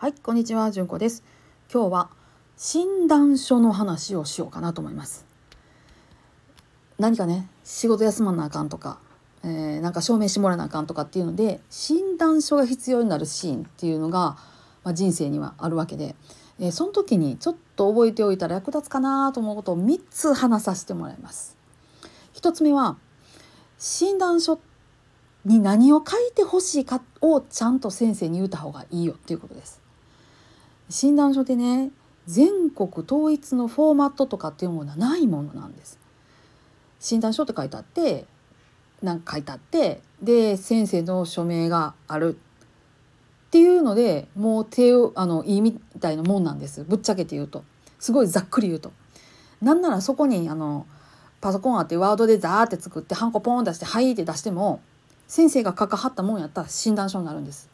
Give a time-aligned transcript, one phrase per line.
[0.00, 1.22] はい、こんにちは、じゅんこです。
[1.70, 2.10] 今日は
[2.56, 5.26] 診断書の話をしようかなと思います。
[6.98, 8.98] 何かね、仕事休まなあかんとか、
[9.44, 14.38] えーなんか証明してもらわなあかんとかっていうので、診断書が必要になるシーンっていうのが、
[14.84, 16.16] まあ、人生にはあるわけで、
[16.58, 21.58] えーその時にちょっと覚えておいたら役立つかなと思うことを3つ話させてもらいます。
[22.36, 22.96] 1つ目は、
[23.76, 24.60] 診断書
[25.44, 29.89] に何を書いてほしいかをちゃんと先生に言った方がいいよっていうことです。
[30.90, 31.90] 診断書でね
[32.26, 35.98] 全国統一のフォーマットとかっていうものはないものなんです。
[36.98, 38.26] 診断書って書いてあって
[39.02, 47.64] なんか書いてあってで先生の署名があるっていうのでもう手をあのいいみたいなもんなんですぶっちゃけて言うと
[47.98, 48.92] すごいざっくり言うと。
[49.62, 50.86] なんならそこにあの
[51.40, 54.80] パソコンあってワードでザーって作ってハンコポン出して「はい」って出しても
[55.26, 57.68] 先生が書かはったもんやったら診断書になるんです。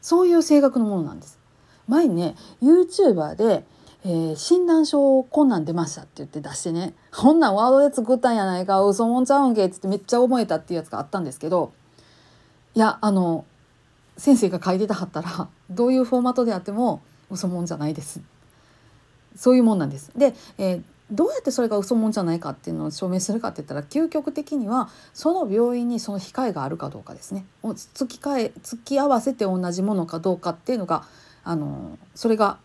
[0.00, 1.38] そういう性格のものなんです。
[1.88, 3.64] 前にね YouTuber で、
[4.04, 11.72] えー診断書こんなん出ましたって言って出してね「こんなんワードで作ったんやないか嘘もんちゃうんけ」っつってめっちゃ思えたっていうやつがあったんですけど
[12.74, 13.44] いやあの
[14.16, 17.00] 先生が書いてたはったら どういうフォーマットであっても
[17.30, 18.20] 嘘もんじゃないです。
[19.36, 20.12] そういうもんなんです。
[20.16, 27.44] で、えーどうやってそれが嘘もんじゃないかっていうのを証明するかって言ったら究極的にはその病院にその控えがあるかどうかですね。
[27.62, 31.04] を突き替え突き合わせて同じものかどうかっていうのが
[31.44, 32.58] あのそれが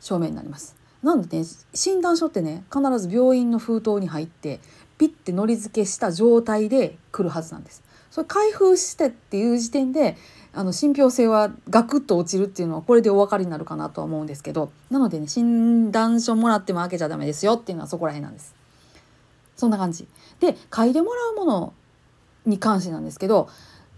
[0.00, 0.76] 証明になります。
[1.02, 4.60] なのでね診断書ってね必ず病院の封筒に入って
[4.98, 7.82] ピッてのり付けした状態で来るはずなんです。
[8.10, 10.16] それ開封してっていう時点で
[10.54, 18.54] あの信憑性はガクッと落ちるっていうのはこれでお分かりになるかなとは思うんですけどなのでね診断書もらっても開けちゃダメですよっていうのはそこら辺なんです。
[19.54, 20.06] そんな感じ。
[20.40, 21.74] で書いてもらうもの
[22.46, 23.48] に関してなんですけど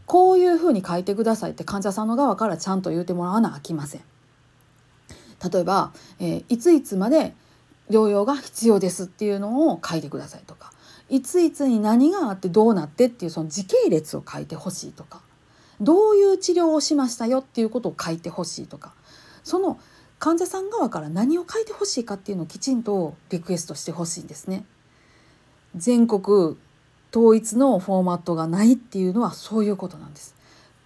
[0.08, 4.00] こういうふうに書いてくださいって患者さんの側からちゃんと言うてもらわなあきません。
[5.52, 7.34] 例えば、えーいついつまで
[7.90, 10.72] 療養が必要ですっていうのを書いてくださいとか
[11.08, 15.20] いついつに何があってどうなってっていうその時系列を書いてほしいとか
[15.80, 18.92] どういう治療をしましたよっていうことを書いてほしいとか
[19.44, 19.78] その
[20.18, 24.64] 患者さん側から何を書いてほしいかっていうのをきちんとリクエストしてほしいんですね。
[25.76, 26.56] 全国
[27.10, 30.34] 統一のフォーマットがないっていうのはそういうことなんです。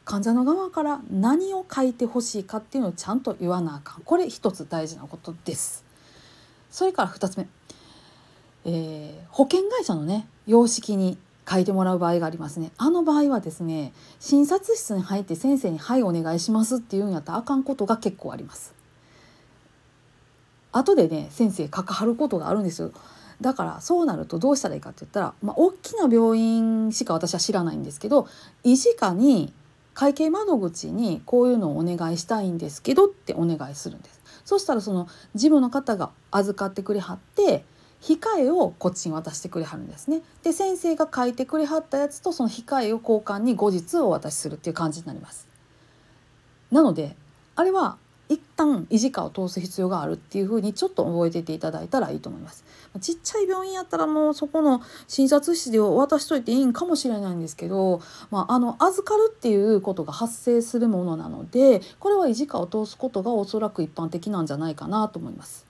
[0.04, 5.84] 患者の側から何を書いてほしいかっていうのをちゃんと言わなあかんこれ一つ大事なことです。
[6.70, 7.46] それから二つ目、
[8.64, 11.18] えー保険会社のね様式に
[11.48, 18.74] 書いてもらう場合がありますねあの場合はですね診察室に入って先生に「はいお願いします」って言うんやったらあかんことが結構あります。
[20.72, 22.92] 後でね先生書かはることがあるんですよ。
[23.42, 28.28] だからそうなるとどうしたらいいかって言ったら、まあ、大きな病院しか私は知らないんですけど
[28.64, 29.52] 医師課に
[29.94, 34.22] 会計窓口にこういうのをお願いしたいんですけどってお願いするんです。
[34.44, 37.64] そしたらその事務の方が預かってくれはって
[38.00, 40.22] 控えをこっちに渡してくれはるんですね。
[40.42, 45.46] で先生が書いてくれはったやつとその控えを交換に後日お渡しするっていう感じになります。
[46.70, 47.16] なので
[47.54, 47.98] あれは
[48.32, 52.64] 一旦維持課を通す必要があるっていうふうにちょっと覚えてていただいたらいいと思います。
[53.00, 58.00] ちっちゃい病院やったらもうそこの診察室で渡しといていいんかもしれないんですけど、
[58.30, 65.64] まあ、あの預かるっていうことが発生するものなのでこれは維持課を通すことがおそらく一般的なんじゃないかなと思います。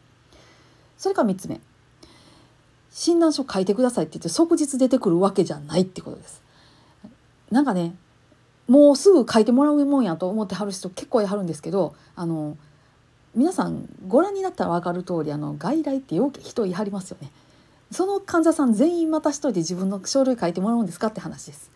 [0.99, 1.61] それから3つ目
[2.93, 6.43] 診断書書いてくださいって言って即日出てくるわけじゃないってことです。
[7.51, 7.95] なんかね
[8.69, 12.57] もうすぐ書いてもらうもんやと思ってはる人結構いはるんですけどあの
[13.35, 17.31] 皆さんご覧になったら分かる通りあの外来ってよく人いはりますよね。
[17.91, 21.71] その患者さん全員また一人で自分の書類書いてもらうんですかって話です。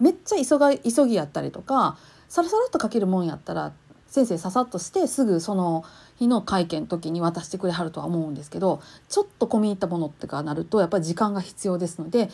[0.00, 1.96] めっちゃ急が急ぎやったりとか
[2.28, 3.72] さらさらっと書けるもんやったら
[4.08, 5.84] 先生ささっとしてすぐその
[6.18, 12.30] 日の会見の時に渡してくれはるとは思うんですけどちょっと込み入ったものってかなるとやっぱり時間が必要ですので、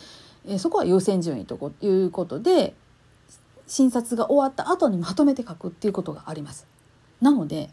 [0.47, 2.73] えそこは優先順位ということで
[3.67, 6.67] 診察が終わった後にまとめて書くっていうことがあります。
[7.21, 7.69] なので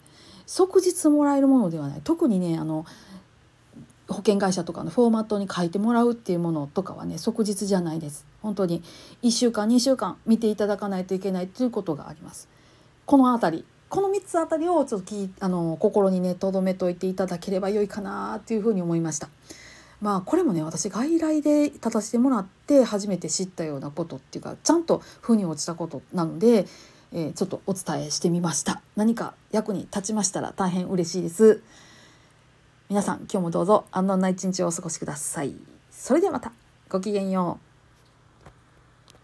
[0.47, 2.00] 即日もらえるものではない。
[2.03, 2.87] 特にねあの
[4.09, 8.26] 保険会社とかのフォーマットに書いてもらうっていうものとかはね即日じゃないです。
[8.43, 8.82] 本当に
[9.23, 12.49] 1週間2週間見ていただかないといけないということがあります。
[13.06, 19.29] この辺りこの3つあたりをちょっときあの心にね留めといていただければ良いかなっていうふうに思いました。
[20.00, 26.67] まあこれもね私外来で立たせてもらって初めて知ったようなことっていうかちゃんと腑に落ちたことなので、
[27.12, 28.82] えーちょっとお伝えしてみました。
[28.97, 31.62] 何か役に立ちましたら大変嬉しいです。
[32.88, 35.55] 皆さん今日もどうぞ安穏な一日をお過ごしください。
[35.91, 36.52] それではまた。
[36.88, 37.69] ごきげんよう。